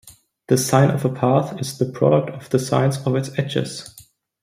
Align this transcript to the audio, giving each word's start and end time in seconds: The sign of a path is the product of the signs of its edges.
The 0.47 0.57
sign 0.57 0.89
of 0.89 1.05
a 1.05 1.13
path 1.13 1.59
is 1.61 1.77
the 1.77 1.85
product 1.85 2.31
of 2.31 2.49
the 2.49 2.57
signs 2.57 2.97
of 3.05 3.15
its 3.15 3.29
edges. 3.37 3.95